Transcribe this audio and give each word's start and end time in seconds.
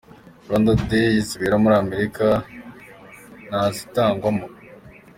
Rwanda 0.43 0.71
Day 0.87 1.13
zibera 1.27 1.55
muri 1.63 1.75
Amerika 1.83 2.25
ntazitangwamo. 3.47 4.45